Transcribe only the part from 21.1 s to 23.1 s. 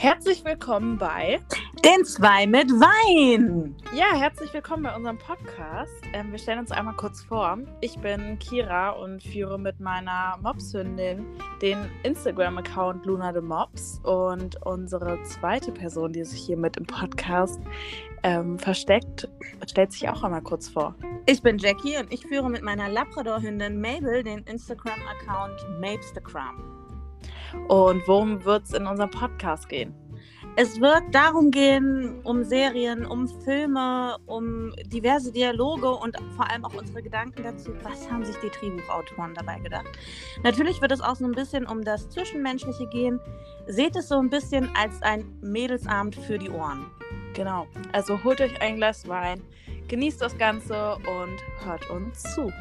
Ich bin Jackie und ich führe mit meiner